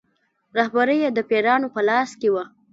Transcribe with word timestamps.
رهبري 0.57 0.97
یې 1.03 1.09
د 1.13 1.19
پیرانو 1.29 1.67
په 1.75 1.81
لاس 1.87 2.09
کې 2.19 2.29
وه. 2.33 2.43